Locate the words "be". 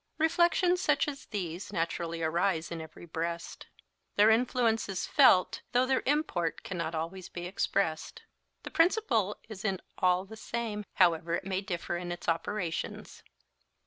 7.29-7.45